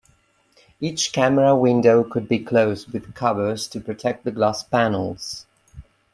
[0.79, 5.45] Each camera window could be closed with covers to protect the glass panels.